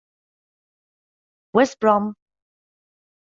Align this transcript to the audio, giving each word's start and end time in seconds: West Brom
West 1.53 1.77
Brom 1.79 2.15